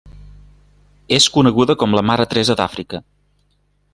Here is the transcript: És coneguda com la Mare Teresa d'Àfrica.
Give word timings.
És 1.17 1.27
coneguda 1.35 1.77
com 1.83 1.95
la 1.99 2.05
Mare 2.11 2.27
Teresa 2.31 2.57
d'Àfrica. 2.61 3.05